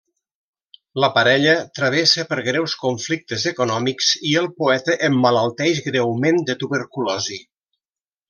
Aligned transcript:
La 1.01 1.09
parella 1.17 1.51
travessa 1.79 2.25
per 2.31 2.39
greus 2.47 2.73
conflictes 2.85 3.45
econòmics 3.53 4.09
i 4.31 4.33
el 4.41 4.49
poeta 4.63 4.97
emmalalteix 5.09 5.83
greument 5.91 6.41
de 6.49 6.57
tuberculosi. 6.65 7.39